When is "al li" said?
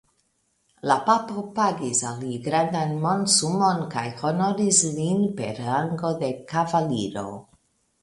2.13-2.31